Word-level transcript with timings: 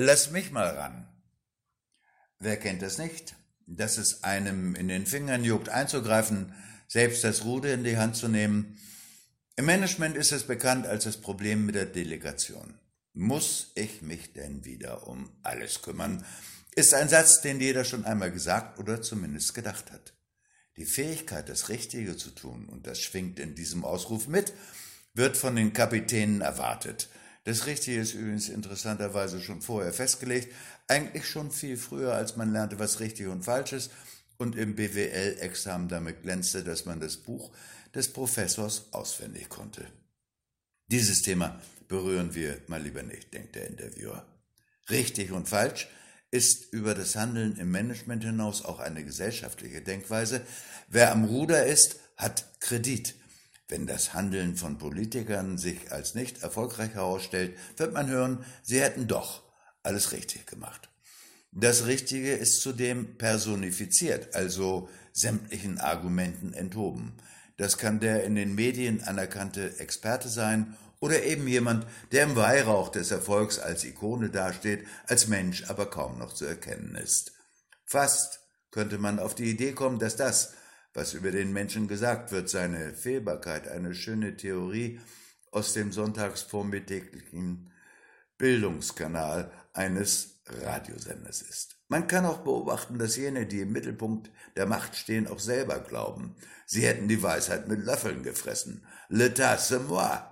Lass 0.00 0.30
mich 0.30 0.52
mal 0.52 0.68
ran. 0.76 1.08
Wer 2.38 2.56
kennt 2.56 2.82
das 2.82 2.98
nicht? 2.98 3.34
Dass 3.66 3.98
es 3.98 4.22
einem 4.22 4.76
in 4.76 4.86
den 4.86 5.06
Fingern 5.06 5.42
juckt, 5.42 5.70
einzugreifen, 5.70 6.54
selbst 6.86 7.24
das 7.24 7.44
Ruder 7.44 7.74
in 7.74 7.82
die 7.82 7.96
Hand 7.96 8.14
zu 8.14 8.28
nehmen. 8.28 8.78
Im 9.56 9.66
Management 9.66 10.16
ist 10.16 10.30
es 10.30 10.44
bekannt 10.44 10.86
als 10.86 11.02
das 11.02 11.16
Problem 11.16 11.66
mit 11.66 11.74
der 11.74 11.86
Delegation. 11.86 12.78
Muss 13.12 13.72
ich 13.74 14.00
mich 14.00 14.32
denn 14.34 14.64
wieder 14.64 15.08
um 15.08 15.32
alles 15.42 15.82
kümmern? 15.82 16.24
Ist 16.76 16.94
ein 16.94 17.08
Satz, 17.08 17.40
den 17.40 17.58
jeder 17.58 17.84
schon 17.84 18.04
einmal 18.04 18.30
gesagt 18.30 18.78
oder 18.78 19.02
zumindest 19.02 19.52
gedacht 19.52 19.90
hat. 19.90 20.14
Die 20.76 20.86
Fähigkeit, 20.86 21.48
das 21.48 21.70
Richtige 21.70 22.16
zu 22.16 22.30
tun, 22.30 22.68
und 22.68 22.86
das 22.86 23.00
schwingt 23.00 23.40
in 23.40 23.56
diesem 23.56 23.84
Ausruf 23.84 24.28
mit, 24.28 24.52
wird 25.14 25.36
von 25.36 25.56
den 25.56 25.72
Kapitänen 25.72 26.40
erwartet. 26.40 27.08
Das 27.48 27.64
Richtige 27.64 27.98
ist 27.98 28.12
übrigens 28.12 28.50
interessanterweise 28.50 29.40
schon 29.40 29.62
vorher 29.62 29.94
festgelegt, 29.94 30.54
eigentlich 30.86 31.26
schon 31.26 31.50
viel 31.50 31.78
früher, 31.78 32.12
als 32.12 32.36
man 32.36 32.52
lernte, 32.52 32.78
was 32.78 33.00
richtig 33.00 33.26
und 33.28 33.42
falsch 33.42 33.72
ist, 33.72 33.90
und 34.36 34.54
im 34.54 34.76
BWL-Examen 34.76 35.88
damit 35.88 36.20
glänzte, 36.20 36.62
dass 36.62 36.84
man 36.84 37.00
das 37.00 37.16
Buch 37.16 37.50
des 37.94 38.12
Professors 38.12 38.92
auswendig 38.92 39.48
konnte. 39.48 39.86
Dieses 40.88 41.22
Thema 41.22 41.58
berühren 41.88 42.34
wir 42.34 42.60
mal 42.66 42.82
lieber 42.82 43.02
nicht, 43.02 43.32
denkt 43.32 43.54
der 43.54 43.66
Interviewer. 43.66 44.26
Richtig 44.90 45.32
und 45.32 45.48
falsch 45.48 45.88
ist 46.30 46.70
über 46.74 46.94
das 46.94 47.16
Handeln 47.16 47.56
im 47.56 47.70
Management 47.70 48.24
hinaus 48.24 48.62
auch 48.62 48.78
eine 48.78 49.02
gesellschaftliche 49.06 49.80
Denkweise. 49.80 50.42
Wer 50.88 51.12
am 51.12 51.24
Ruder 51.24 51.64
ist, 51.64 51.98
hat 52.18 52.60
Kredit. 52.60 53.14
Wenn 53.68 53.86
das 53.86 54.14
Handeln 54.14 54.56
von 54.56 54.78
Politikern 54.78 55.58
sich 55.58 55.92
als 55.92 56.14
nicht 56.14 56.42
erfolgreich 56.42 56.94
herausstellt, 56.94 57.56
wird 57.76 57.92
man 57.92 58.08
hören, 58.08 58.44
sie 58.62 58.80
hätten 58.80 59.06
doch 59.06 59.42
alles 59.82 60.12
richtig 60.12 60.46
gemacht. 60.46 60.88
Das 61.52 61.86
Richtige 61.86 62.32
ist 62.32 62.60
zudem 62.60 63.16
personifiziert, 63.18 64.34
also 64.34 64.88
sämtlichen 65.12 65.78
Argumenten 65.78 66.54
enthoben. 66.54 67.14
Das 67.56 67.76
kann 67.76 68.00
der 68.00 68.24
in 68.24 68.36
den 68.36 68.54
Medien 68.54 69.02
anerkannte 69.02 69.78
Experte 69.80 70.28
sein 70.28 70.76
oder 71.00 71.24
eben 71.24 71.46
jemand, 71.46 71.86
der 72.12 72.24
im 72.24 72.36
Weihrauch 72.36 72.88
des 72.90 73.10
Erfolgs 73.10 73.58
als 73.58 73.84
Ikone 73.84 74.30
dasteht, 74.30 74.86
als 75.06 75.28
Mensch 75.28 75.64
aber 75.68 75.86
kaum 75.90 76.18
noch 76.18 76.32
zu 76.32 76.44
erkennen 76.44 76.94
ist. 76.94 77.32
Fast 77.84 78.40
könnte 78.70 78.98
man 78.98 79.18
auf 79.18 79.34
die 79.34 79.50
Idee 79.50 79.72
kommen, 79.72 79.98
dass 79.98 80.16
das, 80.16 80.52
was 80.94 81.14
über 81.14 81.30
den 81.30 81.52
Menschen 81.52 81.88
gesagt 81.88 82.32
wird, 82.32 82.48
seine 82.48 82.94
Fehlbarkeit, 82.94 83.68
eine 83.68 83.94
schöne 83.94 84.36
Theorie 84.36 85.00
aus 85.50 85.72
dem 85.72 85.92
sonntagsvormittäglichen 85.92 87.72
Bildungskanal 88.36 89.50
eines 89.72 90.40
Radiosenders 90.46 91.42
ist. 91.42 91.76
Man 91.88 92.06
kann 92.06 92.26
auch 92.26 92.38
beobachten, 92.38 92.98
dass 92.98 93.16
jene, 93.16 93.46
die 93.46 93.60
im 93.60 93.72
Mittelpunkt 93.72 94.30
der 94.56 94.66
Macht 94.66 94.96
stehen, 94.96 95.26
auch 95.26 95.38
selber 95.38 95.80
glauben, 95.80 96.36
sie 96.66 96.86
hätten 96.86 97.08
die 97.08 97.22
Weisheit 97.22 97.68
mit 97.68 97.84
Löffeln 97.84 98.22
gefressen. 98.22 98.86
L'état 99.10 99.58
c'est 99.58 99.80
moi 99.80 100.22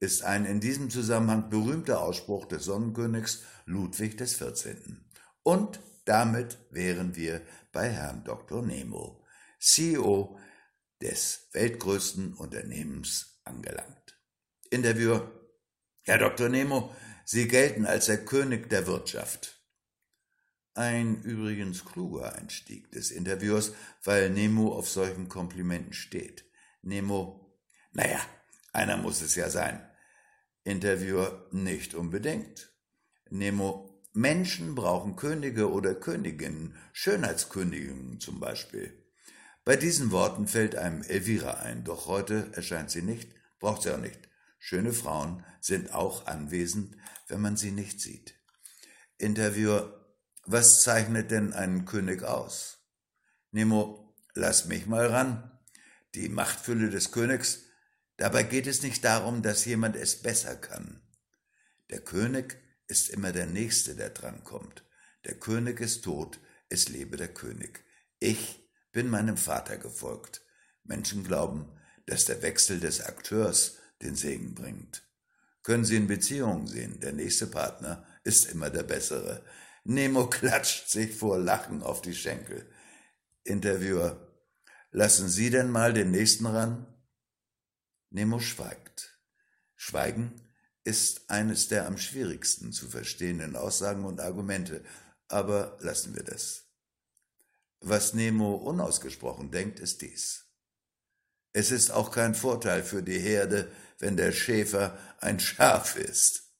ist 0.00 0.24
ein 0.24 0.44
in 0.44 0.60
diesem 0.60 0.90
Zusammenhang 0.90 1.50
berühmter 1.50 2.00
Ausspruch 2.00 2.46
des 2.46 2.64
Sonnenkönigs 2.64 3.42
Ludwig 3.66 4.18
XIV. 4.18 4.76
Und 5.42 5.80
damit 6.04 6.58
wären 6.70 7.16
wir 7.16 7.40
bei 7.72 7.88
Herrn 7.88 8.24
Dr. 8.24 8.62
Nemo, 8.62 9.23
CEO 9.58 10.38
des 11.00 11.48
weltgrößten 11.52 12.34
Unternehmens 12.34 13.40
angelangt. 13.44 14.18
Interviewer 14.70 15.30
Herr 16.02 16.18
Dr. 16.18 16.48
Nemo, 16.48 16.94
Sie 17.24 17.48
gelten 17.48 17.86
als 17.86 18.06
der 18.06 18.24
König 18.24 18.68
der 18.68 18.86
Wirtschaft. 18.86 19.62
Ein 20.74 21.22
übrigens 21.22 21.84
kluger 21.84 22.34
Einstieg 22.34 22.90
des 22.92 23.10
Interviewers, 23.10 23.72
weil 24.02 24.28
Nemo 24.28 24.74
auf 24.74 24.88
solchen 24.90 25.28
Komplimenten 25.28 25.94
steht. 25.94 26.44
Nemo, 26.82 27.58
naja, 27.92 28.20
einer 28.72 28.98
muss 28.98 29.22
es 29.22 29.34
ja 29.36 29.48
sein. 29.48 29.80
Interviewer 30.64 31.48
nicht 31.52 31.94
unbedingt. 31.94 32.72
Nemo, 33.30 34.02
Menschen 34.12 34.74
brauchen 34.74 35.16
Könige 35.16 35.70
oder 35.70 35.94
Königinnen, 35.94 36.76
Schönheitsköniginnen 36.92 38.20
zum 38.20 38.40
Beispiel. 38.40 39.03
Bei 39.64 39.76
diesen 39.76 40.10
Worten 40.10 40.46
fällt 40.46 40.76
einem 40.76 41.02
Elvira 41.02 41.54
ein, 41.60 41.84
doch 41.84 42.06
heute 42.06 42.50
erscheint 42.52 42.90
sie 42.90 43.02
nicht, 43.02 43.30
braucht 43.58 43.82
sie 43.82 43.94
auch 43.94 44.00
nicht. 44.00 44.20
Schöne 44.58 44.92
Frauen 44.92 45.44
sind 45.60 45.92
auch 45.92 46.26
anwesend, 46.26 46.96
wenn 47.28 47.40
man 47.40 47.56
sie 47.56 47.70
nicht 47.70 48.00
sieht. 48.00 48.34
Interviewer, 49.18 50.06
was 50.44 50.82
zeichnet 50.82 51.30
denn 51.30 51.52
einen 51.52 51.84
König 51.84 52.22
aus? 52.22 52.78
Nemo, 53.50 54.14
lass 54.34 54.66
mich 54.66 54.86
mal 54.86 55.06
ran. 55.06 55.50
Die 56.14 56.28
Machtfülle 56.28 56.90
des 56.90 57.10
Königs 57.12 57.64
Dabei 58.16 58.44
geht 58.44 58.66
es 58.66 58.82
nicht 58.82 59.04
darum, 59.04 59.42
dass 59.42 59.64
jemand 59.64 59.96
es 59.96 60.22
besser 60.22 60.56
kann. 60.56 61.02
Der 61.90 62.00
König 62.00 62.56
ist 62.86 63.08
immer 63.10 63.32
der 63.32 63.46
Nächste, 63.46 63.96
der 63.96 64.10
drankommt. 64.10 64.84
Der 65.24 65.34
König 65.34 65.80
ist 65.80 66.04
tot, 66.04 66.38
es 66.68 66.88
lebe 66.88 67.16
der 67.16 67.32
König. 67.32 67.84
Ich 68.20 68.63
bin 68.94 69.10
meinem 69.10 69.36
Vater 69.36 69.76
gefolgt. 69.76 70.40
Menschen 70.84 71.24
glauben, 71.24 71.68
dass 72.06 72.24
der 72.24 72.40
Wechsel 72.40 72.80
des 72.80 73.02
Akteurs 73.02 73.76
den 74.00 74.14
Segen 74.14 74.54
bringt. 74.54 75.02
Können 75.62 75.84
Sie 75.84 75.96
in 75.96 76.06
Beziehungen 76.06 76.66
sehen, 76.66 77.00
der 77.00 77.12
nächste 77.12 77.46
Partner 77.46 78.06
ist 78.22 78.46
immer 78.46 78.70
der 78.70 78.84
bessere. 78.84 79.44
Nemo 79.82 80.26
klatscht 80.30 80.88
sich 80.88 81.14
vor 81.14 81.38
Lachen 81.38 81.82
auf 81.82 82.00
die 82.02 82.14
Schenkel. 82.14 82.66
Interviewer, 83.42 84.32
lassen 84.90 85.28
Sie 85.28 85.50
denn 85.50 85.70
mal 85.70 85.92
den 85.92 86.10
nächsten 86.10 86.46
ran? 86.46 86.86
Nemo 88.10 88.38
schweigt. 88.38 89.18
Schweigen 89.74 90.40
ist 90.84 91.28
eines 91.30 91.68
der 91.68 91.86
am 91.86 91.98
schwierigsten 91.98 92.72
zu 92.72 92.88
verstehenden 92.88 93.56
Aussagen 93.56 94.04
und 94.04 94.20
Argumente, 94.20 94.84
aber 95.28 95.78
lassen 95.80 96.14
wir 96.14 96.22
das. 96.22 96.63
Was 97.86 98.14
Nemo 98.14 98.54
unausgesprochen 98.54 99.50
denkt, 99.50 99.78
ist 99.78 100.00
dies. 100.00 100.46
Es 101.52 101.70
ist 101.70 101.90
auch 101.90 102.10
kein 102.10 102.34
Vorteil 102.34 102.82
für 102.82 103.02
die 103.02 103.18
Herde, 103.18 103.70
wenn 103.98 104.16
der 104.16 104.32
Schäfer 104.32 104.98
ein 105.20 105.38
Schaf 105.38 105.96
ist. 105.96 106.50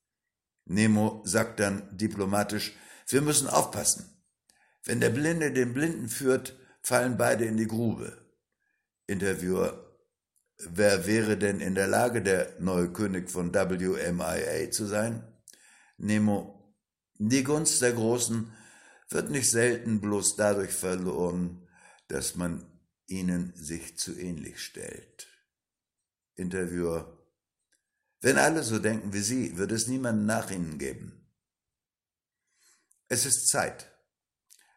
Nemo 0.66 1.22
sagt 1.24 1.60
dann 1.60 1.96
diplomatisch, 1.96 2.76
wir 3.08 3.22
müssen 3.22 3.48
aufpassen. 3.48 4.22
Wenn 4.84 5.00
der 5.00 5.10
Blinde 5.10 5.50
den 5.50 5.72
Blinden 5.72 6.08
führt, 6.08 6.56
fallen 6.82 7.16
beide 7.16 7.46
in 7.46 7.56
die 7.56 7.66
Grube. 7.66 8.18
Interviewer, 9.06 9.84
Wer 10.58 11.06
wäre 11.06 11.36
denn 11.36 11.60
in 11.60 11.74
der 11.74 11.88
Lage, 11.88 12.22
der 12.22 12.54
neue 12.60 12.92
König 12.92 13.30
von 13.30 13.52
WMIA 13.52 14.70
zu 14.70 14.86
sein? 14.86 15.24
Nemo, 15.96 16.74
die 17.18 17.42
Gunst 17.42 17.82
der 17.82 17.92
Großen 17.92 18.52
wird 19.08 19.30
nicht 19.30 19.50
selten 19.50 20.00
bloß 20.00 20.36
dadurch 20.36 20.72
verloren, 20.72 21.68
dass 22.08 22.34
man 22.36 22.64
ihnen 23.06 23.52
sich 23.54 23.98
zu 23.98 24.18
ähnlich 24.18 24.60
stellt. 24.60 25.28
Interviewer, 26.34 27.18
wenn 28.20 28.38
alle 28.38 28.62
so 28.62 28.78
denken 28.78 29.12
wie 29.12 29.20
Sie, 29.20 29.56
wird 29.58 29.72
es 29.72 29.86
niemanden 29.86 30.26
nach 30.26 30.50
Ihnen 30.50 30.78
geben. 30.78 31.28
Es 33.08 33.26
ist 33.26 33.48
Zeit, 33.48 33.90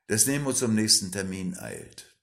dass 0.08 0.28
Nemo 0.28 0.54
zum 0.54 0.76
nächsten 0.76 1.12
Termin 1.12 1.58
eilt 1.58 2.18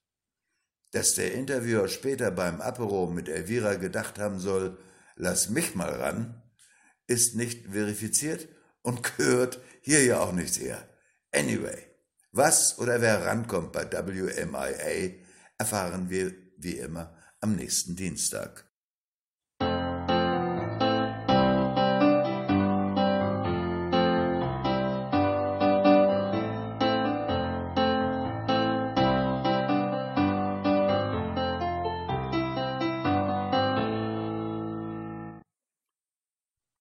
dass 0.95 1.13
der 1.13 1.33
Interviewer 1.33 1.89
später 1.89 2.31
beim 2.31 2.61
Apero 2.61 3.07
mit 3.07 3.27
Elvira 3.27 3.73
gedacht 3.73 4.17
haben 4.17 4.39
soll, 4.39 4.77
lass 5.17 5.49
mich 5.49 5.75
mal 5.75 5.89
ran, 5.89 6.41
ist 7.05 7.35
nicht 7.35 7.67
verifiziert 7.67 8.47
und 8.81 9.03
gehört 9.17 9.59
hier 9.81 10.05
ja 10.05 10.21
auch 10.21 10.31
nicht 10.31 10.57
her. 10.57 10.87
Anyway, 11.33 11.85
was 12.35 12.77
oder 12.79 13.01
wer 13.01 13.25
rankommt 13.25 13.71
bei 13.71 13.89
WMIA, 13.89 15.13
erfahren 15.57 16.09
wir 16.09 16.33
wie 16.57 16.77
immer 16.77 17.15
am 17.39 17.55
nächsten 17.55 17.95
Dienstag. 17.95 18.64